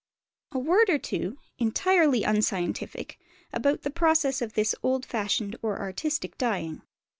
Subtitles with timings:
[0.51, 3.19] A word or two (entirely unscientific)
[3.53, 6.81] about the processes of this old fashioned or artistic dyeing.